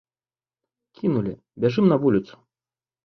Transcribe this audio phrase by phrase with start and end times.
[1.01, 1.33] Кінулі,
[1.67, 2.33] бяжым на вуліцу.